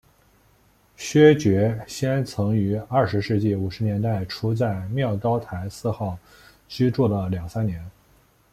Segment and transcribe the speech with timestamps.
[0.97, 6.17] 薛觉先曾于二十世纪五十年代初在妙高台四号
[6.67, 7.85] 居住了两三年。